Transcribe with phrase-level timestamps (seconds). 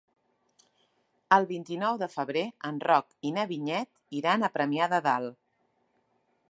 [1.37, 5.39] El vint-i-nou de febrer en Roc i na Vinyet iran a Premià de Dalt.